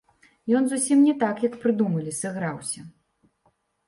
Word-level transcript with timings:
Ён 0.59 0.63
зусім 0.69 1.03
не 1.09 1.11
так, 1.23 1.43
як 1.47 1.57
прыдумалі, 1.65 2.13
сыграўся. 2.21 2.81